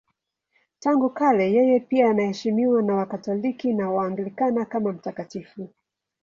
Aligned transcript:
Tangu 0.79 1.09
kale 1.09 1.51
yeye 1.51 1.79
pia 1.79 2.09
anaheshimiwa 2.09 2.81
na 2.81 2.95
Wakatoliki 2.95 3.73
na 3.73 3.91
Waanglikana 3.91 4.65
kama 4.65 4.91
mtakatifu. 4.91 5.69